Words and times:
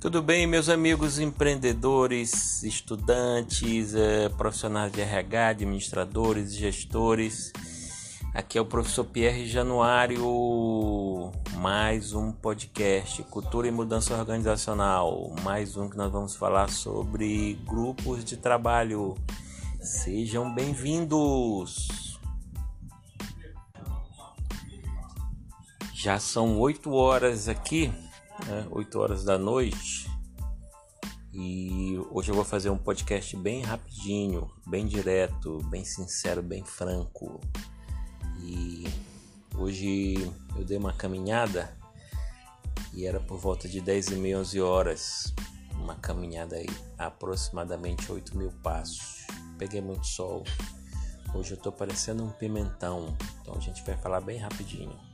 Tudo 0.00 0.22
bem, 0.22 0.46
meus 0.46 0.70
amigos 0.70 1.18
empreendedores, 1.18 2.62
estudantes, 2.62 3.94
eh, 3.94 4.30
profissionais 4.30 4.90
de 4.90 5.02
RH, 5.02 5.48
administradores, 5.48 6.54
gestores. 6.54 7.52
Aqui 8.32 8.56
é 8.56 8.62
o 8.62 8.64
professor 8.64 9.04
Pierre 9.04 9.46
Januário, 9.46 11.30
mais 11.58 12.14
um 12.14 12.32
podcast 12.32 13.22
Cultura 13.24 13.68
e 13.68 13.70
Mudança 13.70 14.16
Organizacional, 14.16 15.34
mais 15.42 15.76
um 15.76 15.86
que 15.86 15.98
nós 15.98 16.10
vamos 16.10 16.34
falar 16.34 16.70
sobre 16.70 17.58
grupos 17.66 18.24
de 18.24 18.38
trabalho. 18.38 19.18
Sejam 19.82 20.54
bem-vindos! 20.54 22.18
Já 25.92 26.18
são 26.18 26.58
oito 26.58 26.90
horas 26.94 27.50
aqui 27.50 27.92
né, 28.46 28.66
8 28.70 28.98
horas 28.98 29.24
da 29.24 29.38
noite. 29.38 30.10
E 31.32 31.96
hoje 32.10 32.30
eu 32.30 32.34
vou 32.34 32.44
fazer 32.44 32.70
um 32.70 32.78
podcast 32.78 33.36
bem 33.36 33.62
rapidinho, 33.62 34.50
bem 34.66 34.86
direto, 34.86 35.58
bem 35.68 35.84
sincero, 35.84 36.42
bem 36.42 36.64
franco. 36.64 37.40
E 38.42 38.84
hoje 39.56 40.14
eu 40.56 40.64
dei 40.64 40.76
uma 40.76 40.92
caminhada 40.92 41.76
e 42.92 43.06
era 43.06 43.20
por 43.20 43.38
volta 43.38 43.68
de 43.68 43.80
10 43.80 44.08
e 44.08 44.14
meia, 44.16 44.38
11 44.38 44.60
horas. 44.60 45.34
Uma 45.74 45.94
caminhada 45.94 46.56
aí, 46.56 46.68
aproximadamente 46.98 48.10
8 48.10 48.36
mil 48.36 48.50
passos. 48.62 49.24
Peguei 49.56 49.80
muito 49.80 50.06
sol. 50.06 50.44
Hoje 51.32 51.52
eu 51.52 51.56
tô 51.56 51.70
parecendo 51.70 52.24
um 52.24 52.30
pimentão, 52.30 53.16
então 53.40 53.54
a 53.54 53.60
gente 53.60 53.82
vai 53.84 53.96
falar 53.96 54.20
bem 54.20 54.38
rapidinho. 54.38 55.09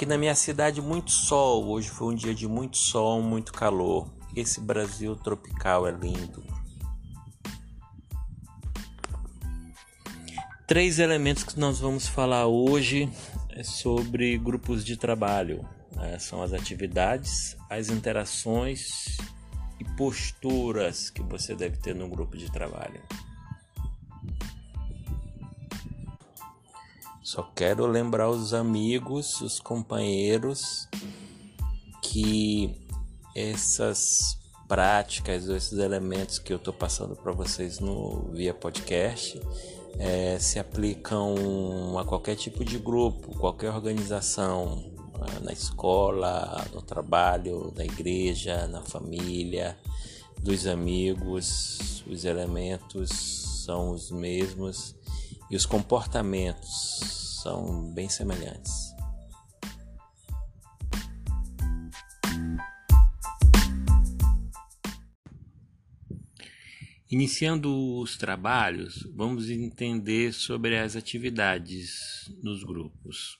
Aqui 0.00 0.06
na 0.06 0.16
minha 0.16 0.34
cidade, 0.34 0.80
muito 0.80 1.10
sol. 1.10 1.68
Hoje 1.68 1.90
foi 1.90 2.14
um 2.14 2.14
dia 2.14 2.34
de 2.34 2.48
muito 2.48 2.78
sol, 2.78 3.20
muito 3.20 3.52
calor. 3.52 4.10
Esse 4.34 4.58
Brasil 4.58 5.14
tropical 5.14 5.86
é 5.86 5.90
lindo. 5.90 6.42
Três 10.66 10.98
elementos 10.98 11.44
que 11.44 11.60
nós 11.60 11.80
vamos 11.80 12.06
falar 12.06 12.46
hoje 12.46 13.12
é 13.50 13.62
sobre 13.62 14.38
grupos 14.38 14.86
de 14.86 14.96
trabalho. 14.96 15.68
Né? 15.94 16.18
São 16.18 16.42
as 16.42 16.54
atividades, 16.54 17.54
as 17.68 17.90
interações 17.90 19.18
e 19.78 19.84
posturas 19.98 21.10
que 21.10 21.20
você 21.20 21.54
deve 21.54 21.76
ter 21.76 21.94
no 21.94 22.08
grupo 22.08 22.38
de 22.38 22.50
trabalho. 22.50 23.02
Só 27.22 27.42
quero 27.54 27.86
lembrar 27.86 28.30
os 28.30 28.54
amigos, 28.54 29.40
os 29.40 29.60
companheiros, 29.60 30.88
que 32.02 32.74
essas 33.36 34.38
práticas 34.66 35.48
ou 35.48 35.56
esses 35.56 35.78
elementos 35.78 36.38
que 36.38 36.52
eu 36.52 36.56
estou 36.56 36.72
passando 36.72 37.14
para 37.16 37.32
vocês 37.32 37.78
no 37.78 38.30
via 38.32 38.54
podcast 38.54 39.40
é, 39.98 40.38
se 40.38 40.58
aplicam 40.58 41.98
a 41.98 42.04
qualquer 42.04 42.36
tipo 42.36 42.64
de 42.64 42.78
grupo, 42.78 43.36
qualquer 43.38 43.70
organização, 43.70 44.90
na 45.42 45.52
escola, 45.52 46.64
no 46.72 46.80
trabalho, 46.80 47.72
na 47.76 47.84
igreja, 47.84 48.66
na 48.66 48.82
família, 48.82 49.76
dos 50.38 50.66
amigos, 50.66 52.02
os 52.06 52.24
elementos 52.24 53.10
são 53.64 53.90
os 53.90 54.10
mesmos 54.10 54.94
e 55.50 55.56
os 55.56 55.66
comportamentos 55.66 57.40
são 57.42 57.92
bem 57.92 58.08
semelhantes. 58.08 58.94
Iniciando 67.10 67.98
os 67.98 68.16
trabalhos, 68.16 69.02
vamos 69.12 69.50
entender 69.50 70.32
sobre 70.32 70.78
as 70.78 70.94
atividades 70.94 72.32
nos 72.40 72.62
grupos. 72.62 73.36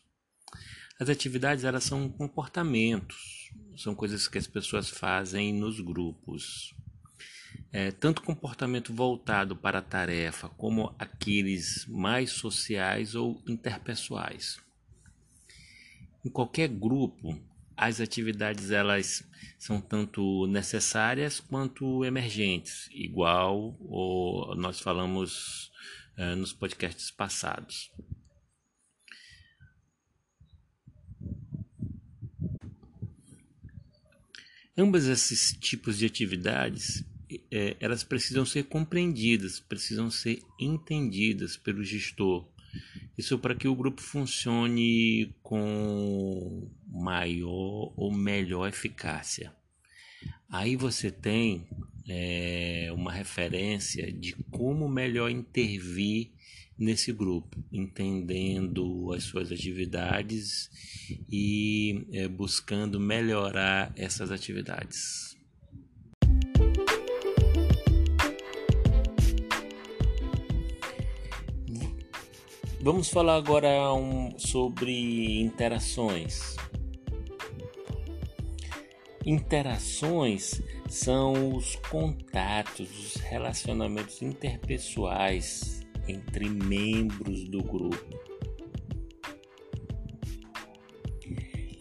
As 0.98 1.08
atividades 1.08 1.62
elas 1.62 1.84
são 1.84 2.08
comportamentos, 2.08 3.48
são 3.76 3.94
coisas 3.94 4.26
que 4.26 4.38
as 4.38 4.48
pessoas 4.48 4.90
fazem 4.90 5.52
nos 5.54 5.80
grupos 5.80 6.74
é, 7.72 7.90
tanto 7.92 8.22
comportamento 8.22 8.92
voltado 8.92 9.54
para 9.54 9.78
a 9.78 9.82
tarefa 9.82 10.48
como 10.48 10.94
aqueles 10.98 11.86
mais 11.86 12.30
sociais 12.30 13.14
ou 13.14 13.40
interpessoais. 13.46 14.58
Em 16.24 16.28
qualquer 16.28 16.68
grupo, 16.68 17.40
as 17.76 18.00
atividades 18.00 18.70
elas 18.70 19.24
são 19.58 19.80
tanto 19.80 20.46
necessárias 20.48 21.40
quanto 21.40 22.04
emergentes, 22.04 22.88
igual 22.92 23.76
ou 23.80 24.54
nós 24.56 24.80
falamos 24.80 25.70
é, 26.16 26.34
nos 26.34 26.52
podcasts 26.52 27.10
passados. 27.10 27.90
Ambos 34.76 35.06
esses 35.06 35.52
tipos 35.52 35.98
de 35.98 36.06
atividades 36.06 37.04
é, 37.50 37.76
elas 37.80 38.02
precisam 38.02 38.44
ser 38.44 38.64
compreendidas, 38.64 39.60
precisam 39.60 40.10
ser 40.10 40.42
entendidas 40.58 41.56
pelo 41.56 41.84
gestor. 41.84 42.46
Isso 43.16 43.38
para 43.38 43.54
que 43.54 43.68
o 43.68 43.74
grupo 43.74 44.00
funcione 44.00 45.34
com 45.42 46.70
maior 46.86 47.92
ou 47.96 48.12
melhor 48.12 48.68
eficácia. 48.68 49.52
Aí 50.48 50.76
você 50.76 51.10
tem 51.10 51.66
é, 52.08 52.90
uma 52.92 53.12
referência 53.12 54.10
de 54.12 54.32
como 54.50 54.88
melhor 54.88 55.30
intervir 55.30 56.30
nesse 56.80 57.12
grupo, 57.12 57.62
entendendo 57.70 59.12
as 59.12 59.24
suas 59.24 59.52
atividades 59.52 60.70
e 61.30 62.06
é, 62.12 62.26
buscando 62.26 62.98
melhorar 62.98 63.92
essas 63.96 64.30
atividades. 64.30 65.29
Vamos 72.82 73.10
falar 73.10 73.36
agora 73.36 73.92
um, 73.92 74.38
sobre 74.38 75.38
interações. 75.38 76.56
Interações 79.26 80.62
são 80.88 81.54
os 81.54 81.76
contatos, 81.76 82.88
os 82.88 83.14
relacionamentos 83.16 84.22
interpessoais 84.22 85.86
entre 86.08 86.48
membros 86.48 87.44
do 87.44 87.62
grupo. 87.62 88.18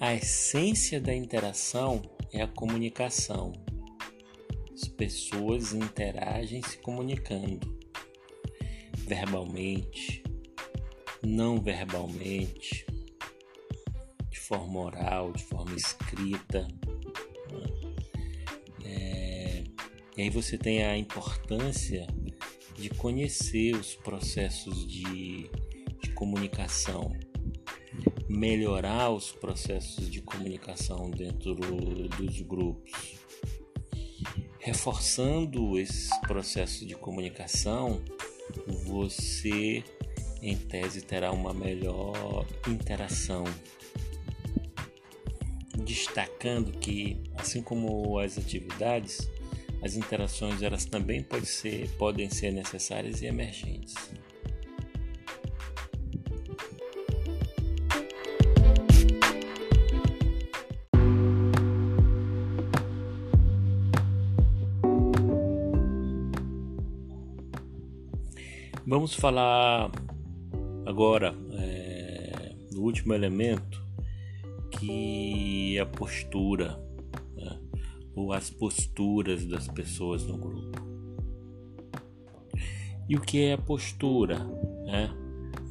A 0.01 0.15
essência 0.15 0.99
da 0.99 1.15
interação 1.15 2.01
é 2.33 2.41
a 2.41 2.47
comunicação. 2.47 3.53
As 4.73 4.85
pessoas 4.89 5.71
interagem 5.71 6.61
se 6.61 6.77
comunicando 6.79 7.79
verbalmente, 9.07 10.18
não 11.23 11.59
verbalmente, 11.61 12.85
de 14.29 14.39
forma 14.39 14.79
oral, 14.79 15.31
de 15.31 15.43
forma 15.43 15.75
escrita. 15.75 16.67
É, 18.83 19.63
e 20.17 20.21
aí 20.21 20.29
você 20.29 20.57
tem 20.57 20.83
a 20.83 20.97
importância 20.97 22.07
de 22.75 22.89
conhecer 22.89 23.75
os 23.75 23.95
processos 23.95 24.87
de, 24.87 25.49
de 26.01 26.09
comunicação, 26.11 27.13
melhorar 28.27 29.11
os 29.11 29.31
processos 29.31 30.09
de 30.09 30.21
comunicação 30.21 31.11
dentro 31.11 31.55
dos 31.55 32.41
grupos. 32.41 33.19
Reforçando 34.59 35.79
esses 35.79 36.09
processos 36.21 36.85
de 36.85 36.95
comunicação, 36.95 38.03
você 38.85 39.83
em 40.41 40.55
tese 40.55 41.01
terá 41.01 41.31
uma 41.31 41.53
melhor 41.53 42.45
interação. 42.67 43.43
Destacando 45.83 46.71
que, 46.71 47.21
assim 47.35 47.61
como 47.61 48.19
as 48.19 48.37
atividades, 48.37 49.29
as 49.81 49.95
interações 49.95 50.61
elas 50.61 50.85
também 50.85 51.23
pode 51.23 51.45
ser, 51.45 51.89
podem 51.97 52.29
ser 52.29 52.51
necessárias 52.51 53.21
e 53.21 53.25
emergentes. 53.25 53.95
Vamos 68.85 69.13
falar 69.13 69.91
agora 70.89 71.35
é, 71.51 72.55
no 72.71 72.81
último 72.81 73.13
elemento 73.13 73.79
que 74.71 75.77
a 75.77 75.85
postura 75.85 76.83
né? 77.35 77.59
ou 78.15 78.33
as 78.33 78.49
posturas 78.49 79.45
das 79.45 79.67
pessoas 79.67 80.25
no 80.25 80.35
grupo. 80.35 80.81
E 83.07 83.15
o 83.15 83.21
que 83.21 83.43
é 83.43 83.53
a 83.53 83.57
postura? 83.57 84.39
Né? 84.85 85.15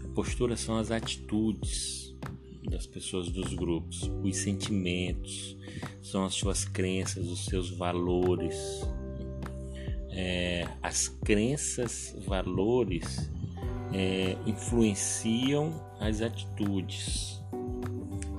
A 0.04 0.08
postura 0.14 0.56
são 0.56 0.78
as 0.78 0.92
atitudes 0.92 2.16
das 2.70 2.86
pessoas 2.86 3.28
dos 3.28 3.54
grupos, 3.54 4.08
os 4.22 4.36
sentimentos, 4.36 5.56
são 6.00 6.24
as 6.24 6.34
suas 6.34 6.64
crenças, 6.64 7.26
os 7.26 7.44
seus 7.44 7.70
valores. 7.70 8.56
É, 10.10 10.68
as 10.80 11.08
crenças, 11.08 12.16
valores 12.24 13.28
é, 13.92 14.36
influenciam 14.46 15.72
as 16.00 16.20
atitudes. 16.20 17.42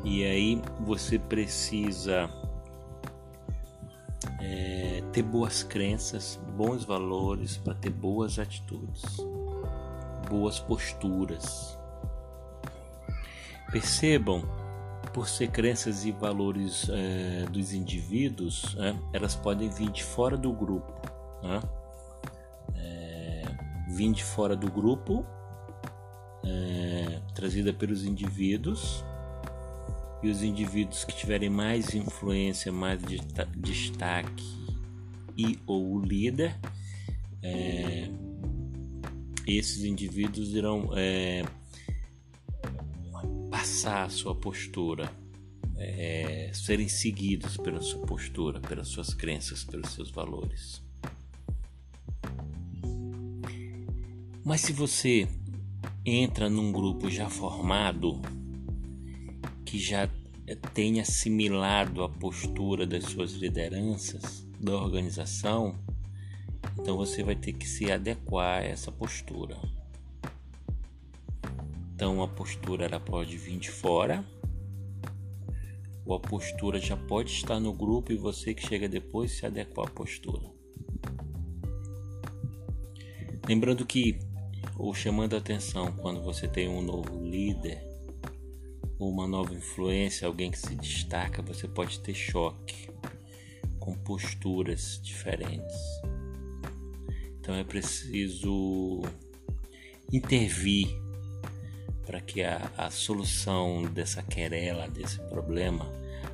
E 0.03 0.23
aí 0.23 0.61
você 0.81 1.19
precisa 1.19 2.29
é, 4.39 5.03
ter 5.11 5.23
boas 5.23 5.63
crenças, 5.63 6.39
bons 6.55 6.83
valores 6.83 7.57
para 7.57 7.73
ter 7.73 7.89
boas 7.89 8.39
atitudes, 8.39 9.03
boas 10.29 10.59
posturas. 10.59 11.77
Percebam, 13.71 14.43
por 15.13 15.27
ser 15.27 15.49
crenças 15.49 16.05
e 16.05 16.11
valores 16.11 16.87
é, 16.89 17.45
dos 17.51 17.73
indivíduos, 17.73 18.75
é, 18.79 18.95
elas 19.13 19.35
podem 19.35 19.69
vir 19.69 19.91
de 19.91 20.03
fora 20.03 20.37
do 20.37 20.51
grupo. 20.51 20.93
Né? 21.43 21.61
É, 22.75 23.43
vir 23.89 24.11
de 24.11 24.23
fora 24.23 24.55
do 24.55 24.71
grupo 24.71 25.25
é, 26.43 27.19
trazida 27.33 27.73
pelos 27.73 28.03
indivíduos 28.03 29.03
e 30.21 30.29
os 30.29 30.43
indivíduos 30.43 31.03
que 31.05 31.15
tiverem 31.15 31.49
mais 31.49 31.93
influência, 31.93 32.71
mais 32.71 32.99
destaque 33.55 34.43
e 35.37 35.57
ou 35.65 35.99
líder, 35.99 36.55
é, 37.41 38.09
esses 39.47 39.83
indivíduos 39.83 40.53
irão 40.53 40.91
é, 40.95 41.43
passar 43.49 44.05
a 44.05 44.09
sua 44.09 44.35
postura, 44.35 45.11
é, 45.77 46.51
serem 46.53 46.89
seguidos 46.89 47.55
pela 47.55 47.81
sua 47.81 48.05
postura, 48.05 48.59
pelas 48.59 48.89
suas 48.89 49.13
crenças, 49.13 49.63
pelos 49.63 49.91
seus 49.91 50.11
valores. 50.11 50.81
Mas 54.43 54.61
se 54.61 54.73
você 54.73 55.27
entra 56.09 56.49
num 56.49 56.71
grupo 56.71 57.09
já 57.09 57.29
formado, 57.29 58.21
que 59.65 59.77
já 59.77 60.09
tem 60.73 60.99
assimilado 60.99 62.03
a 62.03 62.09
postura 62.09 62.85
das 62.87 63.05
suas 63.05 63.33
lideranças, 63.33 64.47
da 64.59 64.73
organização, 64.73 65.75
então 66.77 66.97
você 66.97 67.23
vai 67.23 67.35
ter 67.35 67.53
que 67.53 67.67
se 67.67 67.91
adequar 67.91 68.61
a 68.61 68.65
essa 68.65 68.91
postura. 68.91 69.57
Então 71.93 72.23
a 72.23 72.27
postura 72.27 72.85
ela 72.85 72.99
pode 72.99 73.37
vir 73.37 73.59
de 73.59 73.69
fora, 73.69 74.25
ou 76.05 76.15
a 76.15 76.19
postura 76.19 76.79
já 76.79 76.97
pode 76.97 77.31
estar 77.31 77.59
no 77.59 77.73
grupo 77.73 78.11
e 78.11 78.17
você 78.17 78.53
que 78.53 78.65
chega 78.65 78.89
depois 78.89 79.31
se 79.31 79.45
adequar 79.45 79.87
à 79.87 79.91
postura. 79.91 80.49
Lembrando 83.47 83.85
que 83.85 84.19
ou 84.79 84.93
chamando 84.93 85.35
atenção 85.35 85.91
quando 85.91 86.23
você 86.23 86.47
tem 86.47 86.69
um 86.69 86.81
novo 86.81 87.21
líder 87.21 87.83
ou 88.97 89.09
uma 89.09 89.27
nova 89.27 89.53
influência, 89.53 90.25
alguém 90.25 90.49
que 90.49 90.57
se 90.57 90.73
destaca, 90.73 91.41
você 91.41 91.67
pode 91.67 91.99
ter 91.99 92.13
choque 92.13 92.89
com 93.77 93.93
posturas 93.93 94.99
diferentes. 95.03 95.75
Então 97.39 97.55
é 97.55 97.63
preciso 97.63 99.01
intervir 100.11 100.87
para 102.05 102.21
que 102.21 102.41
a, 102.41 102.71
a 102.77 102.89
solução 102.89 103.83
dessa 103.83 104.23
querela, 104.23 104.87
desse 104.87 105.19
problema, 105.27 105.85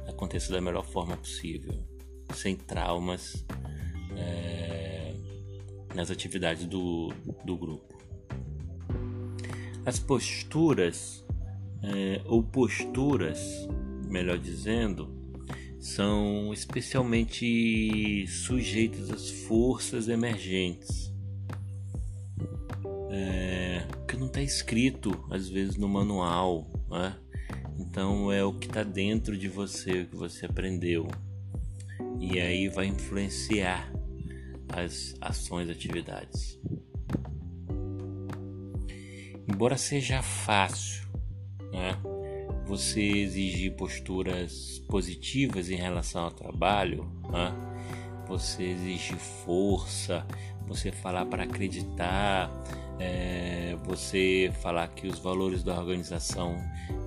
aconteça 0.08 0.54
da 0.54 0.62
melhor 0.62 0.86
forma 0.86 1.18
possível, 1.18 1.84
sem 2.34 2.56
traumas 2.56 3.44
é, 4.16 5.14
nas 5.94 6.12
atividades 6.12 6.66
do, 6.66 7.10
do 7.44 7.58
grupo. 7.58 7.96
As 9.86 10.00
posturas, 10.00 11.24
é, 11.84 12.22
ou 12.26 12.42
posturas, 12.42 13.40
melhor 14.10 14.38
dizendo, 14.38 15.14
são 15.80 16.52
especialmente 16.52 18.26
sujeitas 18.28 19.12
às 19.12 19.30
forças 19.30 20.08
emergentes. 20.08 21.14
É, 23.12 23.88
que 24.08 24.18
não 24.18 24.26
está 24.26 24.42
escrito 24.42 25.12
às 25.30 25.48
vezes 25.48 25.78
no 25.78 25.88
manual, 25.88 26.68
né? 26.90 27.16
então 27.80 28.32
é 28.32 28.44
o 28.44 28.54
que 28.54 28.68
está 28.68 28.84
dentro 28.84 29.38
de 29.38 29.48
você, 29.48 30.02
o 30.02 30.08
que 30.08 30.16
você 30.16 30.48
aprendeu, 30.48 31.08
e 32.20 32.40
aí 32.40 32.68
vai 32.68 32.88
influenciar 32.88 33.94
as 34.68 35.16
ações, 35.22 35.70
atividades. 35.70 36.60
Embora 39.56 39.78
seja 39.78 40.22
fácil 40.22 41.08
né, 41.72 41.98
você 42.66 43.00
exigir 43.00 43.72
posturas 43.72 44.84
positivas 44.90 45.70
em 45.70 45.78
relação 45.78 46.26
ao 46.26 46.32
trabalho, 46.32 47.10
né, 47.32 47.56
você 48.28 48.64
exigir 48.64 49.16
força, 49.16 50.28
você 50.68 50.92
falar 50.92 51.26
para 51.28 51.44
acreditar, 51.44 52.52
é, 53.00 53.78
você 53.86 54.52
falar 54.62 54.90
que 54.90 55.08
os 55.08 55.20
valores 55.20 55.64
da 55.64 55.74
organização 55.80 56.58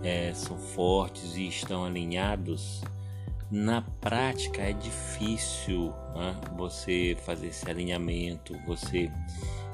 é, 0.02 0.32
são 0.32 0.56
fortes 0.56 1.36
e 1.36 1.48
estão 1.48 1.84
alinhados, 1.84 2.82
na 3.50 3.82
prática 3.82 4.62
é 4.62 4.72
difícil 4.72 5.92
né, 6.14 6.34
você 6.56 7.14
fazer 7.26 7.48
esse 7.48 7.70
alinhamento, 7.70 8.58
você 8.66 9.10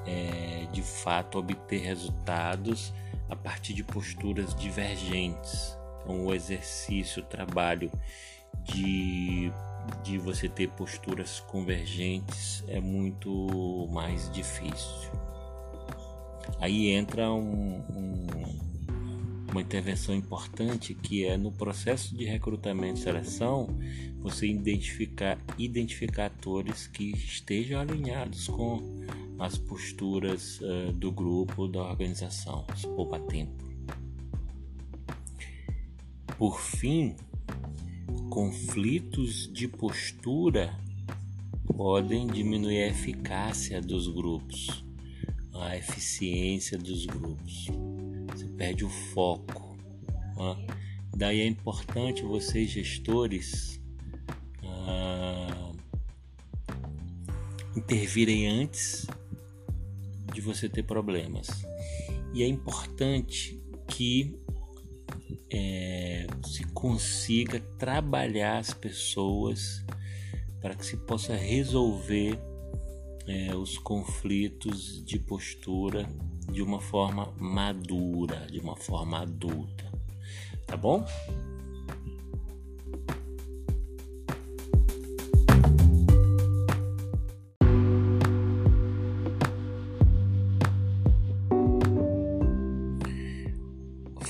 é, 0.06 0.67
de 0.73 0.83
fato 0.83 1.39
obter 1.39 1.81
resultados 1.81 2.93
a 3.29 3.37
partir 3.37 3.73
de 3.75 3.82
posturas 3.82 4.55
divergentes. 4.55 5.77
Então, 6.03 6.27
o 6.27 6.34
exercício, 6.34 7.23
o 7.23 7.27
trabalho 7.27 7.91
de, 8.65 9.51
de 10.03 10.19
você 10.19 10.49
ter 10.49 10.69
posturas 10.70 11.41
convergentes 11.41 12.63
é 12.69 12.81
muito 12.81 13.89
mais 13.91 14.31
difícil. 14.31 15.11
Aí 16.61 16.91
entra 16.91 17.31
um, 17.32 17.82
um, 17.91 18.27
uma 19.51 19.61
intervenção 19.61 20.15
importante 20.15 20.94
que 20.94 21.25
é 21.25 21.37
no 21.37 21.53
processo 21.53 22.17
de 22.17 22.25
recrutamento 22.25 23.01
e 23.01 23.03
seleção 23.03 23.69
você 24.19 24.46
identificar, 24.46 25.39
identificar 25.58 26.27
atores 26.27 26.87
que 26.87 27.11
estejam 27.13 27.81
alinhados 27.81 28.49
com 28.49 29.05
as 29.38 29.58
posturas 29.58 30.60
uh, 30.60 30.93
do 30.93 31.10
grupo, 31.10 31.67
da 31.67 31.82
organização. 31.82 32.67
Isso 32.74 32.88
poupa 32.91 33.19
tempo. 33.20 33.64
Por 36.38 36.60
fim, 36.60 37.14
conflitos 38.31 39.53
de 39.53 39.69
postura 39.69 40.76
podem 41.76 42.26
diminuir 42.26 42.82
a 42.82 42.88
eficácia 42.88 43.81
dos 43.81 44.08
grupos, 44.08 44.84
a 45.53 45.76
eficiência 45.76 46.79
dos 46.79 47.06
grupos. 47.06 47.69
Você 48.32 48.46
perde 48.48 48.84
o 48.84 48.91
foco. 48.91 49.76
Né? 50.36 50.67
Daí 51.17 51.41
é 51.41 51.46
importante 51.46 52.22
vocês, 52.22 52.70
gestores, 52.70 53.81
uh, 54.62 55.76
intervirem 57.76 58.48
antes 58.48 59.06
de 60.34 60.41
você 60.41 60.69
ter 60.69 60.82
problemas. 60.82 61.48
E 62.34 62.43
é 62.43 62.46
importante 62.46 63.62
que 63.88 64.36
é, 65.50 66.26
se 66.44 66.64
consiga 66.72 67.60
trabalhar 67.79 68.58
as 68.58 68.74
pessoas 68.74 69.84
para 70.60 70.74
que 70.74 70.84
se 70.84 70.96
possa 70.96 71.36
resolver 71.36 72.38
é, 73.26 73.55
os 73.55 73.79
conflitos 73.79 75.05
de 75.05 75.19
postura 75.19 76.08
de 76.50 76.60
uma 76.62 76.81
forma 76.81 77.32
madura, 77.38 78.46
de 78.50 78.58
uma 78.58 78.76
forma 78.76 79.20
adulta, 79.20 79.91
tá 80.67 80.76
bom? 80.76 81.06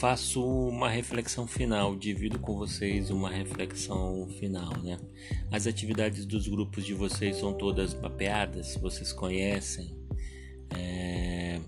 Faço 0.04 0.46
uma 0.46 0.90
reflexão 0.90 1.46
final, 1.46 1.96
divido 1.96 2.38
com 2.38 2.58
vocês 2.58 3.08
uma 3.08 3.30
reflexão 3.30 4.28
final, 4.38 4.76
né? 4.82 4.98
As 5.50 5.66
atividades 5.66 6.26
dos 6.26 6.46
grupos 6.46 6.84
de 6.84 6.92
vocês 6.92 7.38
são 7.38 7.54
todas 7.54 7.94
mapeadas, 7.94 8.76
vocês 8.76 9.14
conhecem, 9.14 9.96
é, 10.76 11.58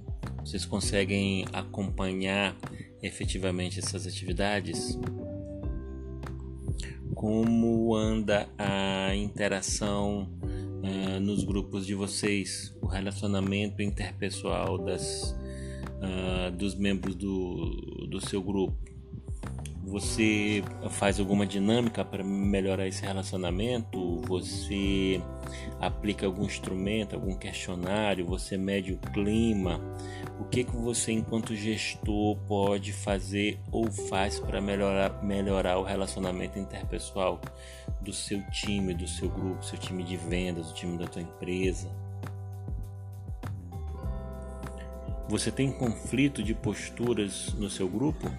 vocês 0.45 0.67
conseguem 0.67 1.47
acompanhar 1.51 2.55
efetivamente 3.03 3.79
essas 3.79 4.07
atividades? 4.07 4.99
Como 7.15 7.97
anda 7.97 8.47
a 8.59 9.17
interação 9.17 10.29
uh, 10.43 11.21
nos 11.21 11.43
grupos 11.43 11.87
de 11.87 11.95
vocês, 11.95 12.77
o 12.83 12.87
relacionamento 12.87 13.81
interpessoal 13.81 14.77
das 14.77 15.35
uh, 16.03 16.51
dos 16.53 16.75
membros 16.75 17.15
do, 17.15 18.07
do 18.09 18.21
seu 18.21 18.43
grupo? 18.43 18.77
Você 19.87 20.65
faz 20.91 21.21
alguma 21.21 21.47
dinâmica 21.47 22.05
para 22.05 22.25
melhorar 22.25 22.89
esse 22.89 23.03
relacionamento? 23.03 24.21
Você 24.23 25.23
aplica 25.81 26.27
algum 26.27 26.45
instrumento, 26.45 27.15
algum 27.15 27.37
questionário? 27.37 28.27
Você 28.27 28.57
mede 28.57 28.93
o 28.95 28.99
clima? 29.13 29.81
O 30.41 30.45
que 30.45 30.65
que 30.65 30.75
você, 30.77 31.13
enquanto 31.13 31.55
gestor, 31.55 32.37
pode 32.49 32.93
fazer 32.93 33.61
ou 33.71 33.89
faz 33.89 34.41
para 34.41 34.61
melhorar, 34.61 35.23
melhorar 35.23 35.79
o 35.79 35.85
relacionamento 35.85 36.59
interpessoal 36.59 37.41
do 38.01 38.13
seu 38.13 38.43
time, 38.51 38.93
do 38.93 39.07
seu 39.07 39.29
grupo, 39.29 39.65
seu 39.65 39.79
time 39.79 40.03
de 40.03 40.17
vendas, 40.17 40.69
o 40.73 40.75
time 40.75 40.99
da 40.99 41.07
tua 41.07 41.23
empresa? 41.23 41.89
Você 45.29 45.51
tem 45.51 45.73
conflito 45.73 46.43
de 46.43 46.55
posturas 46.55 47.53
no 47.55 47.69
seu 47.69 47.89
grupo? 47.89 48.31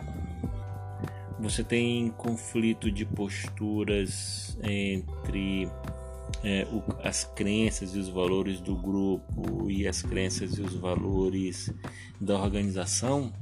Você 1.39 1.63
tem 1.63 2.09
conflito 2.11 2.89
de 2.89 3.05
posturas 3.05 4.57
entre 4.63 5.69
é, 6.43 6.65
o, 6.71 6.81
as 7.03 7.25
crenças 7.25 7.93
e 7.93 7.99
os 7.99 8.07
valores 8.07 8.61
do 8.61 8.75
grupo 8.75 9.69
e 9.69 9.85
as 9.85 10.01
crenças 10.01 10.57
e 10.57 10.61
os 10.61 10.75
valores 10.75 11.69
da 12.21 12.39
organização? 12.39 13.33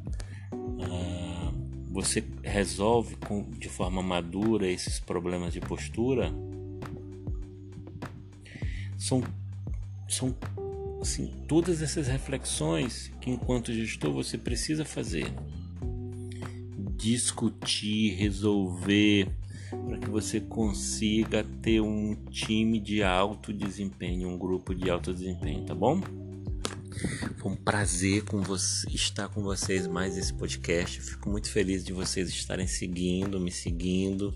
Ah, 0.52 1.52
você 1.92 2.24
resolve 2.44 3.16
de 3.60 3.70
forma 3.70 4.02
madura 4.02 4.68
esses 4.68 5.00
problemas 5.00 5.54
de 5.54 5.62
postura? 5.62 6.34
São, 8.98 9.24
são 10.10 10.36
assim, 11.06 11.32
todas 11.48 11.82
essas 11.82 12.08
reflexões 12.08 13.12
que 13.22 13.30
enquanto 13.30 13.72
gestor 13.72 14.12
você 14.12 14.38
precisa 14.38 14.84
fazer. 14.84 15.32
Discutir, 16.98 18.16
resolver, 18.16 19.28
para 19.88 19.98
que 20.00 20.10
você 20.10 20.40
consiga 20.40 21.44
ter 21.62 21.80
um 21.80 22.16
time 22.32 22.80
de 22.80 23.04
alto 23.04 23.54
desempenho, 23.54 24.30
um 24.30 24.38
grupo 24.38 24.74
de 24.74 24.90
alto 24.90 25.14
desempenho, 25.14 25.64
tá 25.64 25.76
bom? 25.76 26.02
Foi 27.38 27.52
um 27.52 27.56
prazer 27.56 28.24
com 28.24 28.42
você, 28.42 28.88
estar 28.90 29.30
com 29.30 29.44
vocês 29.44 29.86
mais 29.86 30.18
esse 30.18 30.34
podcast. 30.34 31.02
fico 31.02 31.30
muito 31.30 31.52
feliz 31.52 31.84
de 31.84 31.94
vocês 31.94 32.30
estarem 32.30 32.66
seguindo, 32.66 33.40
me 33.40 33.52
seguindo. 33.52 34.36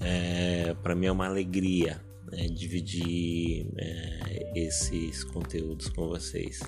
É, 0.00 0.74
para 0.82 0.94
mim 0.94 1.06
é 1.06 1.12
uma 1.12 1.26
alegria 1.26 2.00
né, 2.30 2.48
dividir 2.48 3.66
é, 3.76 4.52
esses 4.54 5.24
conteúdos 5.24 5.88
com 5.88 6.08
vocês. 6.08 6.60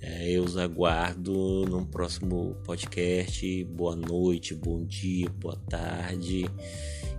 É, 0.00 0.30
eu 0.30 0.44
os 0.44 0.56
aguardo 0.56 1.64
num 1.66 1.84
próximo 1.84 2.54
podcast. 2.64 3.64
Boa 3.64 3.96
noite, 3.96 4.54
bom 4.54 4.84
dia, 4.84 5.28
boa 5.30 5.56
tarde 5.68 6.46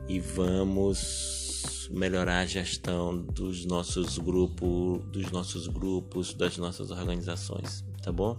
e 0.08 0.20
vamos 0.20 1.90
melhorar 1.92 2.40
a 2.40 2.46
gestão 2.46 3.18
dos 3.18 3.66
nossos 3.66 4.18
grupos, 4.18 5.04
dos 5.12 5.32
nossos 5.32 5.68
grupos, 5.68 6.34
das 6.34 6.58
nossas 6.58 6.92
organizações, 6.92 7.84
tá 8.02 8.12
bom? 8.12 8.38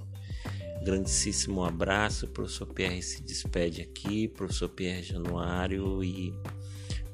Grandíssimo 0.82 1.64
abraço, 1.64 2.28
professor 2.28 2.66
Pierre 2.66 3.02
se 3.02 3.22
despede 3.22 3.82
aqui, 3.82 4.28
professor 4.28 4.68
Pierre 4.68 5.02
Januário 5.02 6.02
e 6.02 6.32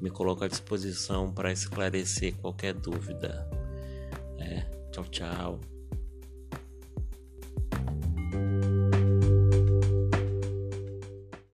me 0.01 0.09
coloco 0.09 0.43
à 0.43 0.47
disposição 0.47 1.31
para 1.31 1.51
esclarecer 1.51 2.35
qualquer 2.37 2.73
dúvida. 2.73 3.47
É, 4.37 4.61
tchau, 4.91 5.05
tchau. 5.05 5.74